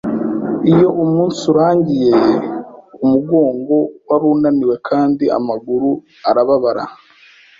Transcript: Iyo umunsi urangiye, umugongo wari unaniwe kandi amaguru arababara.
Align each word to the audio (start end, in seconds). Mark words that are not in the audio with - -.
Iyo 0.71 0.87
umunsi 1.03 1.41
urangiye, 1.51 2.11
umugongo 3.03 3.75
wari 4.07 4.25
unaniwe 4.33 4.75
kandi 4.89 5.25
amaguru 5.37 5.89
arababara. 6.29 6.83